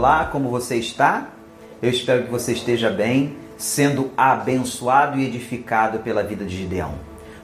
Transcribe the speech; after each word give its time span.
Olá, 0.00 0.24
como 0.32 0.48
você 0.48 0.76
está? 0.76 1.28
Eu 1.82 1.90
espero 1.90 2.22
que 2.22 2.30
você 2.30 2.52
esteja 2.52 2.88
bem, 2.88 3.36
sendo 3.58 4.10
abençoado 4.16 5.18
e 5.18 5.26
edificado 5.26 5.98
pela 5.98 6.22
vida 6.22 6.42
de 6.42 6.56
Gideão. 6.56 6.92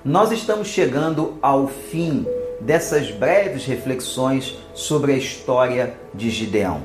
Nós 0.03 0.33
estamos 0.33 0.69
chegando 0.69 1.37
ao 1.43 1.69
fim 1.69 2.25
dessas 2.59 3.11
breves 3.11 3.67
reflexões 3.67 4.57
sobre 4.73 5.13
a 5.13 5.19
história 5.19 5.99
de 6.15 6.31
Gideão. 6.31 6.81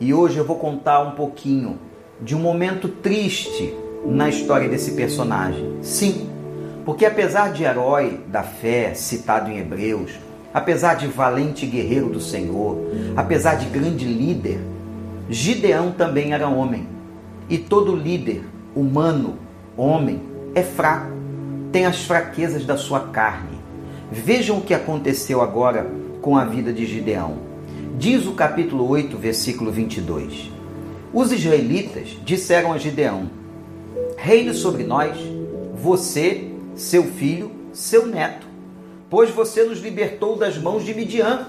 E 0.00 0.14
hoje 0.14 0.38
eu 0.38 0.46
vou 0.46 0.56
contar 0.56 1.02
um 1.02 1.10
pouquinho 1.10 1.78
de 2.18 2.34
um 2.34 2.40
momento 2.40 2.88
triste 2.88 3.74
na 4.06 4.30
história 4.30 4.66
desse 4.66 4.92
personagem. 4.92 5.76
Sim, 5.82 6.26
porque 6.86 7.04
apesar 7.04 7.52
de 7.52 7.64
herói 7.64 8.18
da 8.28 8.42
fé 8.42 8.94
citado 8.94 9.50
em 9.50 9.58
Hebreus, 9.58 10.12
apesar 10.54 10.94
de 10.94 11.06
valente 11.06 11.66
guerreiro 11.66 12.08
do 12.08 12.18
Senhor, 12.18 12.78
apesar 13.14 13.56
de 13.56 13.66
grande 13.66 14.06
líder, 14.06 14.72
Gideão 15.32 15.92
também 15.92 16.34
era 16.34 16.46
homem. 16.46 16.86
E 17.48 17.56
todo 17.56 17.96
líder 17.96 18.44
humano, 18.76 19.38
homem, 19.76 20.20
é 20.54 20.62
fraco, 20.62 21.10
tem 21.72 21.86
as 21.86 22.04
fraquezas 22.04 22.66
da 22.66 22.76
sua 22.76 23.00
carne. 23.00 23.58
Vejam 24.10 24.58
o 24.58 24.60
que 24.60 24.74
aconteceu 24.74 25.40
agora 25.40 25.90
com 26.20 26.36
a 26.36 26.44
vida 26.44 26.70
de 26.70 26.84
Gideão. 26.84 27.38
Diz 27.98 28.26
o 28.26 28.32
capítulo 28.32 28.86
8, 28.86 29.16
versículo 29.16 29.72
22. 29.72 30.50
Os 31.14 31.32
israelitas 31.32 32.10
disseram 32.22 32.70
a 32.70 32.76
Gideão: 32.76 33.30
Reine 34.18 34.52
sobre 34.52 34.84
nós, 34.84 35.16
você 35.74 36.50
seu 36.74 37.04
filho, 37.04 37.50
seu 37.72 38.06
neto, 38.06 38.46
pois 39.08 39.30
você 39.30 39.64
nos 39.64 39.80
libertou 39.80 40.36
das 40.36 40.58
mãos 40.58 40.84
de 40.84 40.94
Midian. 40.94 41.46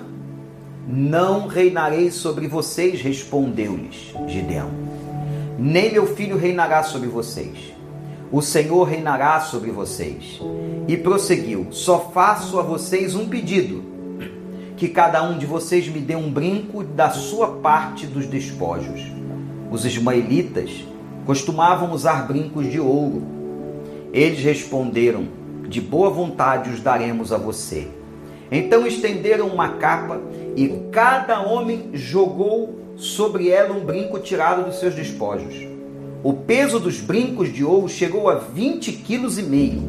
Não 0.87 1.47
reinarei 1.47 2.11
sobre 2.11 2.47
vocês, 2.47 3.01
respondeu-lhes 3.01 4.13
Gideão. 4.27 4.69
Nem 5.57 5.91
meu 5.91 6.05
filho 6.05 6.37
reinará 6.37 6.83
sobre 6.83 7.07
vocês. 7.07 7.73
O 8.31 8.41
Senhor 8.41 8.83
reinará 8.83 9.39
sobre 9.39 9.71
vocês. 9.71 10.41
E 10.87 10.97
prosseguiu: 10.97 11.67
Só 11.71 12.11
faço 12.13 12.59
a 12.59 12.61
vocês 12.61 13.15
um 13.15 13.27
pedido: 13.27 13.83
que 14.75 14.89
cada 14.89 15.23
um 15.23 15.37
de 15.37 15.45
vocês 15.45 15.87
me 15.87 15.99
dê 15.99 16.15
um 16.15 16.31
brinco 16.31 16.83
da 16.83 17.09
sua 17.11 17.47
parte 17.47 18.05
dos 18.05 18.25
despojos. 18.25 19.01
Os 19.71 19.85
ismaelitas 19.85 20.85
costumavam 21.25 21.91
usar 21.91 22.27
brincos 22.27 22.69
de 22.69 22.79
ouro 22.79 23.33
eles 24.13 24.43
responderam: 24.43 25.27
De 25.67 25.81
boa 25.81 26.11
vontade 26.11 26.69
os 26.69 26.79
daremos 26.79 27.33
a 27.33 27.37
você. 27.37 27.87
Então 28.53 28.85
estenderam 28.85 29.47
uma 29.47 29.69
capa 29.69 30.21
e 30.55 30.67
cada 30.91 31.41
homem 31.41 31.89
jogou 31.91 32.75
sobre 32.95 33.49
ela 33.49 33.75
um 33.75 33.83
brinco 33.83 34.19
tirado 34.19 34.63
dos 34.63 34.79
seus 34.79 34.93
despojos. 34.93 35.55
O 36.23 36.33
peso 36.33 36.79
dos 36.79 36.99
brincos 36.99 37.51
de 37.51 37.65
ouro 37.65 37.89
chegou 37.89 38.29
a 38.29 38.35
20 38.35 38.91
quilos 38.91 39.39
e 39.39 39.41
meio, 39.41 39.81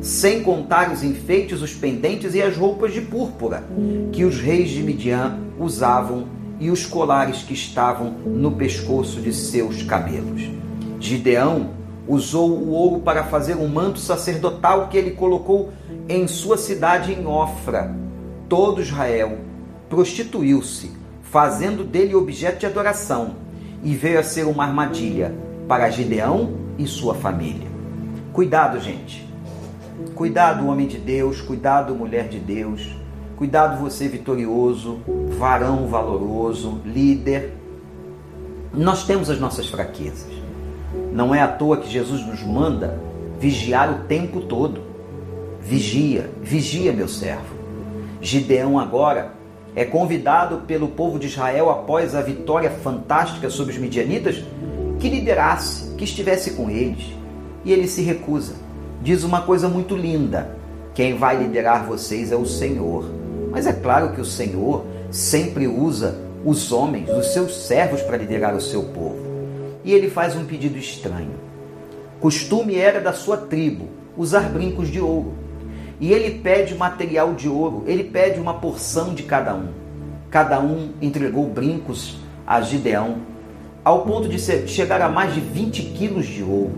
sem 0.00 0.44
contar 0.44 0.92
os 0.92 1.02
enfeites, 1.02 1.60
os 1.60 1.74
pendentes 1.74 2.36
e 2.36 2.40
as 2.40 2.56
roupas 2.56 2.92
de 2.92 3.00
púrpura 3.00 3.64
que 4.12 4.24
os 4.24 4.40
reis 4.40 4.70
de 4.70 4.80
Midian 4.80 5.36
usavam 5.58 6.28
e 6.60 6.70
os 6.70 6.86
colares 6.86 7.42
que 7.42 7.52
estavam 7.52 8.10
no 8.24 8.52
pescoço 8.52 9.20
de 9.20 9.32
seus 9.32 9.82
cabelos. 9.82 10.48
Gideão 11.00 11.70
usou 12.06 12.50
o 12.50 12.70
ouro 12.70 13.00
para 13.00 13.24
fazer 13.24 13.56
um 13.56 13.66
manto 13.66 13.98
sacerdotal 13.98 14.86
que 14.86 14.96
ele 14.96 15.10
colocou 15.10 15.72
em 16.08 16.28
sua 16.28 16.56
cidade 16.56 17.12
em 17.12 17.26
Ofra. 17.26 18.03
Todo 18.48 18.80
Israel 18.80 19.38
prostituiu-se, 19.88 20.92
fazendo 21.22 21.84
dele 21.84 22.14
objeto 22.14 22.60
de 22.60 22.66
adoração, 22.66 23.36
e 23.82 23.94
veio 23.94 24.18
a 24.18 24.22
ser 24.22 24.46
uma 24.46 24.64
armadilha 24.64 25.34
para 25.68 25.90
Gideão 25.90 26.54
e 26.78 26.86
sua 26.86 27.14
família. 27.14 27.68
Cuidado, 28.32 28.80
gente. 28.80 29.28
Cuidado, 30.14 30.66
homem 30.66 30.86
de 30.86 30.98
Deus, 30.98 31.40
cuidado, 31.40 31.94
mulher 31.94 32.28
de 32.28 32.38
Deus. 32.38 32.96
Cuidado, 33.36 33.80
você 33.80 34.08
vitorioso, 34.08 35.00
varão 35.38 35.86
valoroso, 35.86 36.80
líder. 36.84 37.52
Nós 38.72 39.04
temos 39.04 39.30
as 39.30 39.38
nossas 39.38 39.66
fraquezas. 39.66 40.32
Não 41.12 41.34
é 41.34 41.40
à 41.40 41.48
toa 41.48 41.76
que 41.76 41.90
Jesus 41.90 42.24
nos 42.26 42.42
manda 42.42 42.98
vigiar 43.40 43.90
o 43.92 44.04
tempo 44.04 44.40
todo. 44.40 44.82
Vigia, 45.60 46.30
vigia, 46.42 46.92
meu 46.92 47.08
servo. 47.08 47.53
Gideão 48.24 48.78
agora 48.78 49.32
é 49.76 49.84
convidado 49.84 50.62
pelo 50.66 50.88
povo 50.88 51.18
de 51.18 51.26
Israel 51.26 51.70
após 51.70 52.14
a 52.14 52.22
vitória 52.22 52.70
fantástica 52.70 53.50
sobre 53.50 53.72
os 53.72 53.78
midianitas 53.78 54.42
que 54.98 55.08
liderasse, 55.08 55.94
que 55.96 56.04
estivesse 56.04 56.52
com 56.52 56.70
eles. 56.70 57.04
E 57.64 57.72
ele 57.72 57.86
se 57.86 58.02
recusa. 58.02 58.54
Diz 59.02 59.24
uma 59.24 59.42
coisa 59.42 59.68
muito 59.68 59.94
linda: 59.94 60.56
quem 60.94 61.16
vai 61.16 61.36
liderar 61.36 61.86
vocês 61.86 62.32
é 62.32 62.36
o 62.36 62.46
Senhor. 62.46 63.04
Mas 63.50 63.66
é 63.66 63.72
claro 63.72 64.12
que 64.12 64.20
o 64.20 64.24
Senhor 64.24 64.84
sempre 65.10 65.68
usa 65.68 66.18
os 66.44 66.72
homens, 66.72 67.08
os 67.10 67.32
seus 67.32 67.56
servos, 67.66 68.02
para 68.02 68.16
liderar 68.16 68.54
o 68.56 68.60
seu 68.60 68.82
povo 68.82 69.24
e 69.84 69.92
ele 69.92 70.08
faz 70.08 70.34
um 70.34 70.44
pedido 70.44 70.78
estranho. 70.78 71.34
Costume 72.18 72.76
era 72.76 73.00
da 73.00 73.12
sua 73.12 73.36
tribo 73.36 73.88
usar 74.16 74.48
brincos 74.48 74.88
de 74.88 75.00
ouro. 75.00 75.34
E 76.00 76.12
ele 76.12 76.38
pede 76.38 76.74
material 76.74 77.34
de 77.34 77.48
ouro, 77.48 77.84
ele 77.86 78.04
pede 78.04 78.40
uma 78.40 78.54
porção 78.54 79.14
de 79.14 79.22
cada 79.22 79.54
um. 79.54 79.68
Cada 80.30 80.60
um 80.60 80.90
entregou 81.00 81.48
brincos 81.48 82.18
a 82.46 82.60
Gideão, 82.60 83.18
ao 83.84 84.02
ponto 84.02 84.28
de 84.28 84.38
chegar 84.68 85.00
a 85.00 85.08
mais 85.08 85.34
de 85.34 85.40
20 85.40 85.82
quilos 85.96 86.26
de 86.26 86.42
ouro. 86.42 86.72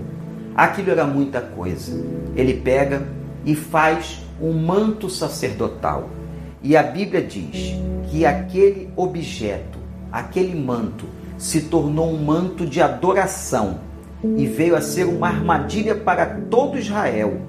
Aquilo 0.54 0.91
era 0.91 1.04
muita 1.04 1.41
coisa. 1.41 2.04
Ele 2.34 2.54
pega 2.54 3.06
e 3.44 3.54
faz 3.54 4.21
um 4.41 4.53
manto 4.53 5.09
sacerdotal. 5.09 6.10
E 6.62 6.77
a 6.77 6.83
Bíblia 6.83 7.22
diz 7.22 7.75
que 8.10 8.27
aquele 8.27 8.91
objeto, 8.97 9.78
aquele 10.10 10.59
manto, 10.59 11.06
se 11.38 11.62
tornou 11.62 12.10
um 12.10 12.22
manto 12.25 12.66
de 12.66 12.81
adoração 12.81 13.78
e 14.37 14.47
veio 14.47 14.75
a 14.75 14.81
ser 14.81 15.04
uma 15.04 15.28
armadilha 15.28 15.94
para 15.94 16.27
todo 16.50 16.78
Israel. 16.78 17.41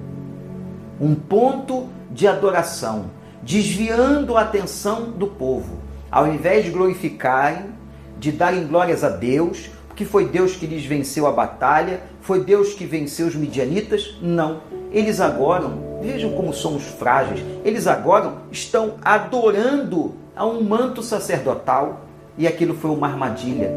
Um 1.00 1.14
ponto 1.14 1.88
de 2.10 2.26
adoração, 2.26 3.06
desviando 3.42 4.36
a 4.36 4.42
atenção 4.42 5.10
do 5.10 5.26
povo. 5.26 5.78
Ao 6.10 6.26
invés 6.26 6.64
de 6.64 6.70
glorificarem, 6.70 7.66
de 8.18 8.32
darem 8.32 8.66
glórias 8.66 9.04
a 9.04 9.08
Deus, 9.08 9.70
porque 9.86 10.04
foi 10.04 10.26
Deus 10.26 10.56
que 10.56 10.66
lhes 10.66 10.84
venceu 10.84 11.26
a 11.26 11.32
batalha, 11.32 12.02
foi 12.20 12.44
Deus 12.44 12.74
que 12.74 12.84
venceu 12.84 13.26
os 13.26 13.34
midianitas, 13.34 14.16
não. 14.20 14.60
Eles 14.92 15.20
agora, 15.20 15.70
vejam 16.00 16.32
como 16.32 16.52
somos 16.52 16.84
frágeis, 16.84 17.44
eles 17.64 17.86
agora 17.86 18.34
estão 18.50 18.94
adorando 19.02 20.14
a 20.34 20.46
um 20.46 20.62
manto 20.62 21.02
sacerdotal 21.02 22.02
e 22.36 22.46
aquilo 22.46 22.74
foi 22.74 22.90
uma 22.90 23.08
armadilha 23.08 23.72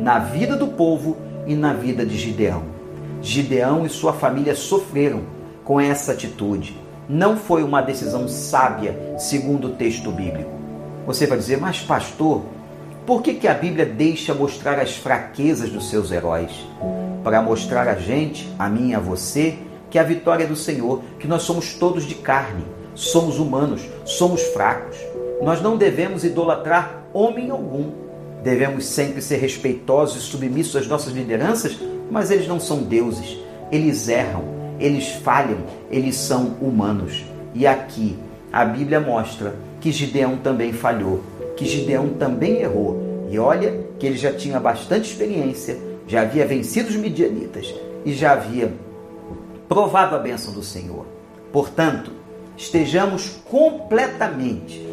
na 0.00 0.18
vida 0.18 0.56
do 0.56 0.68
povo 0.68 1.16
e 1.46 1.54
na 1.54 1.72
vida 1.72 2.04
de 2.04 2.16
Gideão. 2.16 2.62
Gideão 3.20 3.84
e 3.84 3.88
sua 3.88 4.12
família 4.12 4.54
sofreram 4.54 5.22
com 5.66 5.78
essa 5.78 6.12
atitude. 6.12 6.80
Não 7.06 7.36
foi 7.36 7.62
uma 7.62 7.82
decisão 7.82 8.26
sábia, 8.26 9.14
segundo 9.18 9.66
o 9.66 9.72
texto 9.72 10.10
bíblico. 10.10 10.50
Você 11.06 11.26
vai 11.26 11.36
dizer, 11.36 11.58
mas 11.58 11.80
pastor, 11.80 12.42
por 13.04 13.20
que, 13.20 13.34
que 13.34 13.46
a 13.46 13.52
Bíblia 13.52 13.84
deixa 13.84 14.32
mostrar 14.32 14.80
as 14.80 14.96
fraquezas 14.96 15.68
dos 15.68 15.90
seus 15.90 16.10
heróis? 16.10 16.50
Para 17.22 17.42
mostrar 17.42 17.86
a 17.86 17.96
gente, 17.96 18.48
a 18.58 18.68
mim 18.68 18.92
e 18.92 18.94
a 18.94 18.98
você, 18.98 19.58
que 19.90 19.98
a 19.98 20.02
vitória 20.02 20.44
é 20.44 20.46
do 20.46 20.56
Senhor, 20.56 21.02
que 21.18 21.28
nós 21.28 21.42
somos 21.42 21.74
todos 21.74 22.06
de 22.06 22.14
carne, 22.14 22.64
somos 22.94 23.38
humanos, 23.38 23.82
somos 24.06 24.40
fracos. 24.42 24.96
Nós 25.42 25.60
não 25.60 25.76
devemos 25.76 26.24
idolatrar 26.24 27.02
homem 27.12 27.50
algum 27.50 28.06
Devemos 28.46 28.86
sempre 28.86 29.20
ser 29.20 29.38
respeitosos 29.38 30.22
e 30.22 30.26
submissos 30.26 30.76
às 30.76 30.86
nossas 30.86 31.12
lideranças, 31.12 31.80
mas 32.08 32.30
eles 32.30 32.46
não 32.46 32.60
são 32.60 32.78
deuses. 32.78 33.36
Eles 33.72 34.08
erram, 34.08 34.44
eles 34.78 35.08
falham, 35.08 35.58
eles 35.90 36.16
são 36.16 36.56
humanos. 36.60 37.24
E 37.54 37.66
aqui 37.66 38.16
a 38.52 38.64
Bíblia 38.64 39.00
mostra 39.00 39.54
que 39.80 39.92
Gideão 39.92 40.36
também 40.36 40.72
falhou, 40.72 41.22
que 41.56 41.64
Gideão 41.64 42.10
também 42.10 42.60
errou. 42.60 43.26
E 43.30 43.38
olha 43.38 43.86
que 43.98 44.06
ele 44.06 44.16
já 44.16 44.32
tinha 44.32 44.60
bastante 44.60 45.10
experiência, 45.10 45.78
já 46.06 46.22
havia 46.22 46.46
vencido 46.46 46.88
os 46.88 46.96
midianitas 46.96 47.74
e 48.04 48.12
já 48.12 48.32
havia 48.32 48.72
provado 49.68 50.14
a 50.14 50.18
bênção 50.18 50.52
do 50.52 50.62
Senhor. 50.62 51.06
Portanto, 51.52 52.12
estejamos 52.56 53.40
completamente 53.50 54.86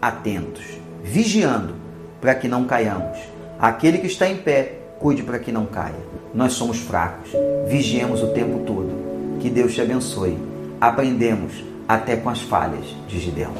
atentos, 0.00 0.78
vigiando 1.02 1.74
para 2.20 2.34
que 2.34 2.48
não 2.48 2.64
caiamos. 2.64 3.18
Aquele 3.58 3.98
que 3.98 4.06
está 4.06 4.28
em 4.28 4.36
pé, 4.36 4.78
cuide 4.98 5.22
para 5.22 5.38
que 5.38 5.52
não 5.52 5.66
caia. 5.66 5.94
Nós 6.32 6.52
somos 6.52 6.78
fracos, 6.78 7.30
vigiemos 7.66 8.22
o 8.22 8.28
tempo 8.28 8.60
todo. 8.64 9.03
Que 9.44 9.50
Deus 9.50 9.74
te 9.74 9.82
abençoe. 9.82 10.38
Aprendemos 10.80 11.52
até 11.86 12.16
com 12.16 12.30
as 12.30 12.40
falhas 12.40 12.86
de 13.06 13.20
Gideão. 13.20 13.52